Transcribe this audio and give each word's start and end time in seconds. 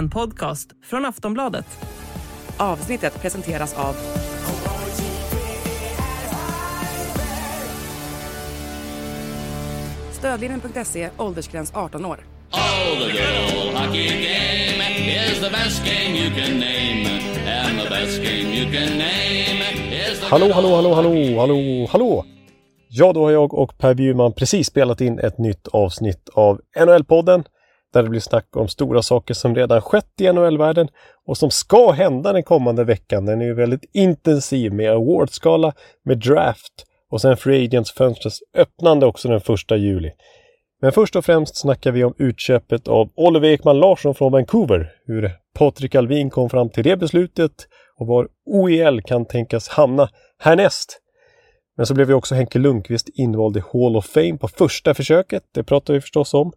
en 0.00 0.10
podcast 0.10 0.68
från 0.82 1.04
Aftonbladet. 1.04 1.66
Avsnittet 2.56 3.22
presenteras 3.22 3.74
av 3.78 3.94
Stödlinjen.se, 10.12 11.10
åldersgräns 11.18 11.72
18 11.74 12.04
år. 12.04 12.18
Oh, 12.52 12.98
the 12.98 13.12
good 13.12 13.74
hockey 13.74 14.08
game 14.08 14.82
is 15.28 15.40
the 15.40 15.50
best 15.50 15.84
game 15.84 16.18
you 16.18 16.30
can 16.34 16.58
name. 16.58 17.06
And 17.46 17.80
the 17.80 17.90
best 17.90 18.16
game 18.22 18.54
you 18.56 18.72
can 18.72 18.98
name 18.98 19.60
is 20.10 20.20
the 20.20 20.26
Hallå, 20.26 20.52
hallå, 20.54 20.74
hallå, 20.74 20.94
hallå, 20.94 21.38
hallå, 21.38 21.88
hallå! 21.90 22.24
Ja, 22.88 23.12
då 23.12 23.24
har 23.24 23.30
jag 23.30 23.54
och 23.54 23.78
Per 23.78 23.94
Bjurman 23.94 24.32
precis 24.32 24.66
spelat 24.66 25.00
in 25.00 25.18
ett 25.18 25.38
nytt 25.38 25.68
avsnitt 25.68 26.28
av 26.34 26.60
NHL-podden 26.78 27.44
där 27.92 28.02
det 28.02 28.08
blir 28.08 28.20
snack 28.20 28.56
om 28.56 28.68
stora 28.68 29.02
saker 29.02 29.34
som 29.34 29.54
redan 29.54 29.80
skett 29.80 30.20
i 30.20 30.32
NHL-världen 30.32 30.88
och 31.26 31.36
som 31.36 31.50
ska 31.50 31.90
hända 31.90 32.32
den 32.32 32.42
kommande 32.42 32.84
veckan. 32.84 33.26
Den 33.26 33.40
är 33.40 33.44
ju 33.44 33.54
väldigt 33.54 33.84
intensiv 33.92 34.72
med 34.72 34.90
awardskala, 34.90 35.72
med 36.04 36.18
draft 36.18 36.86
och 37.10 37.20
sen 37.20 37.36
Free 37.36 37.64
Agents 37.64 37.92
fönstrets 37.92 38.38
öppnande 38.56 39.06
också 39.06 39.28
den 39.28 39.40
första 39.40 39.76
juli. 39.76 40.10
Men 40.82 40.92
först 40.92 41.16
och 41.16 41.24
främst 41.24 41.56
snackar 41.56 41.92
vi 41.92 42.04
om 42.04 42.14
utköpet 42.18 42.88
av 42.88 43.10
Oliver 43.16 43.48
Ekman 43.48 43.78
Larsson 43.78 44.14
från 44.14 44.32
Vancouver. 44.32 44.92
Hur 45.06 45.30
Patrik 45.58 45.94
Alvin 45.94 46.30
kom 46.30 46.50
fram 46.50 46.70
till 46.70 46.84
det 46.84 46.96
beslutet 46.96 47.52
och 47.96 48.06
var 48.06 48.28
OEL 48.46 49.02
kan 49.02 49.26
tänkas 49.26 49.68
hamna 49.68 50.08
härnäst. 50.38 51.00
Men 51.76 51.86
så 51.86 51.94
blev 51.94 52.08
ju 52.08 52.14
också 52.14 52.34
Henke 52.34 52.58
Lundqvist 52.58 53.08
invald 53.08 53.56
i 53.56 53.60
Hall 53.72 53.96
of 53.96 54.06
Fame 54.06 54.38
på 54.38 54.48
första 54.48 54.94
försöket. 54.94 55.42
Det 55.54 55.64
pratar 55.64 55.94
vi 55.94 56.00
förstås 56.00 56.34
om. 56.34 56.52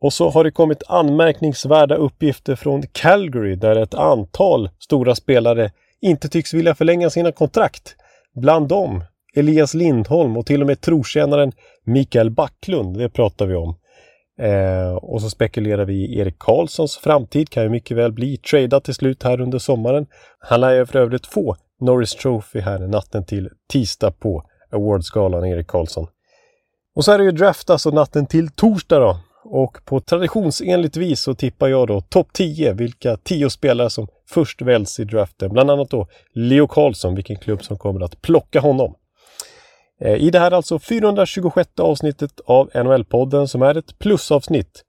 Och 0.00 0.12
så 0.12 0.30
har 0.30 0.44
det 0.44 0.50
kommit 0.50 0.82
anmärkningsvärda 0.86 1.94
uppgifter 1.94 2.56
från 2.56 2.82
Calgary 2.92 3.54
där 3.54 3.76
ett 3.76 3.94
antal 3.94 4.70
stora 4.78 5.14
spelare 5.14 5.70
inte 6.00 6.28
tycks 6.28 6.54
vilja 6.54 6.74
förlänga 6.74 7.10
sina 7.10 7.32
kontrakt. 7.32 7.96
Bland 8.34 8.68
dem 8.68 9.04
Elias 9.36 9.74
Lindholm 9.74 10.36
och 10.36 10.46
till 10.46 10.60
och 10.60 10.66
med 10.66 10.80
trotjänaren 10.80 11.52
Mikael 11.84 12.30
Backlund. 12.30 12.98
Det 12.98 13.08
pratar 13.08 13.46
vi 13.46 13.54
om. 13.54 13.76
Eh, 14.40 14.94
och 14.96 15.22
så 15.22 15.30
spekulerar 15.30 15.84
vi 15.84 15.94
i 15.94 16.18
Erik 16.18 16.38
Karlssons 16.38 16.96
framtid. 16.96 17.50
Kan 17.50 17.62
ju 17.62 17.68
mycket 17.68 17.96
väl 17.96 18.12
bli 18.12 18.36
tradad 18.36 18.84
till 18.84 18.94
slut 18.94 19.22
här 19.22 19.40
under 19.40 19.58
sommaren. 19.58 20.06
Han 20.38 20.60
lär 20.60 20.72
ju 20.72 20.86
för 20.86 20.98
övrigt 20.98 21.26
få 21.26 21.56
Norris 21.80 22.14
Trophy 22.14 22.60
här 22.60 22.78
natten 22.78 23.24
till 23.24 23.50
tisdag 23.72 24.10
på 24.10 24.44
Awardsgalan, 24.72 25.44
Erik 25.44 25.66
Karlsson. 25.66 26.06
Och 26.94 27.04
så 27.04 27.12
är 27.12 27.18
det 27.18 27.24
ju 27.24 27.30
draft 27.30 27.70
alltså 27.70 27.90
natten 27.90 28.26
till 28.26 28.50
torsdag 28.50 28.98
då. 28.98 29.18
Och 29.48 29.78
på 29.84 30.00
traditionsenligt 30.00 30.96
vis 30.96 31.20
så 31.20 31.34
tippar 31.34 31.68
jag 31.68 31.88
då 31.88 32.00
topp 32.00 32.28
10, 32.32 32.72
vilka 32.72 33.16
10 33.16 33.50
spelare 33.50 33.90
som 33.90 34.08
först 34.28 34.62
väljs 34.62 35.00
i 35.00 35.04
draften. 35.04 35.52
Bland 35.52 35.70
annat 35.70 35.90
då 35.90 36.06
Leo 36.34 36.66
Karlsson, 36.66 37.14
vilken 37.14 37.36
klubb 37.36 37.64
som 37.64 37.78
kommer 37.78 38.00
att 38.00 38.22
plocka 38.22 38.60
honom. 38.60 38.94
Eh, 40.00 40.14
I 40.14 40.30
det 40.30 40.38
här 40.38 40.50
alltså 40.50 40.78
426 40.78 41.70
avsnittet 41.80 42.40
av 42.46 42.70
NHL-podden 42.74 43.46
som 43.46 43.62
är 43.62 43.76
ett 43.76 43.98
plusavsnitt. 43.98 44.82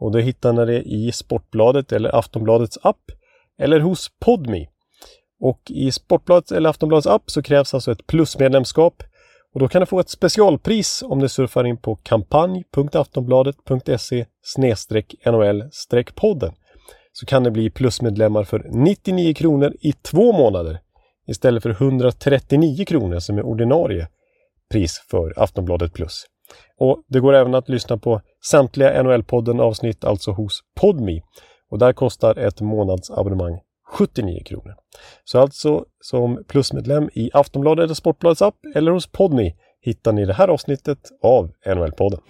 Och 0.00 0.12
det 0.12 0.22
hittar 0.22 0.52
ni 0.52 0.66
det 0.66 0.82
i 0.82 1.12
Sportbladet 1.12 1.92
eller 1.92 2.16
Aftonbladets 2.16 2.78
app 2.82 3.02
eller 3.58 3.80
hos 3.80 4.10
Podmi. 4.20 4.68
Och 5.40 5.60
i 5.70 5.92
Sportbladets 5.92 6.52
eller 6.52 6.70
Aftonbladets 6.70 7.06
app 7.06 7.30
så 7.30 7.42
krävs 7.42 7.74
alltså 7.74 7.92
ett 7.92 8.06
plusmedlemskap 8.06 9.02
och 9.54 9.60
då 9.60 9.68
kan 9.68 9.80
du 9.80 9.86
få 9.86 10.00
ett 10.00 10.08
specialpris 10.08 11.02
om 11.06 11.18
du 11.18 11.28
surfar 11.28 11.64
in 11.64 11.76
på 11.76 11.96
kampanj.aftonbladet.se 11.96 14.26
NHL-podden. 15.24 16.52
Så 17.12 17.26
kan 17.26 17.44
du 17.44 17.50
bli 17.50 17.70
plusmedlemmar 17.70 18.44
för 18.44 18.66
99 18.70 19.34
kronor 19.34 19.74
i 19.80 19.92
två 19.92 20.32
månader 20.32 20.78
istället 21.26 21.62
för 21.62 21.70
139 21.70 22.84
kronor 22.84 23.18
som 23.18 23.38
är 23.38 23.42
ordinarie 23.42 24.08
pris 24.70 25.04
för 25.10 25.34
Aftonbladet 25.36 25.92
Plus. 25.92 26.24
Och 26.78 27.02
Det 27.08 27.20
går 27.20 27.34
även 27.34 27.54
att 27.54 27.68
lyssna 27.68 27.98
på 27.98 28.20
samtliga 28.44 29.02
NHL-podden 29.02 29.60
avsnitt 29.60 30.04
alltså 30.04 30.30
hos 30.30 30.60
Podmi. 30.80 31.22
Och 31.70 31.78
där 31.78 31.92
kostar 31.92 32.38
ett 32.38 32.60
månadsabonnemang 32.60 33.60
79 33.92 34.42
kronor. 34.44 34.74
Så 35.24 35.40
alltså 35.40 35.84
som 36.00 36.44
plusmedlem 36.48 37.10
i 37.12 37.30
Aftonbladet 37.32 37.84
eller 37.84 37.94
Sportbladets 37.94 38.42
app 38.42 38.56
eller 38.74 38.90
hos 38.90 39.06
Podmi 39.06 39.54
hittar 39.80 40.12
ni 40.12 40.24
det 40.24 40.32
här 40.32 40.48
avsnittet 40.48 40.98
av 41.22 41.50
NHL-podden. 41.66 42.20